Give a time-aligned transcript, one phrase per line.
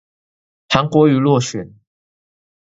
[0.67, 1.75] 韓國瑜落選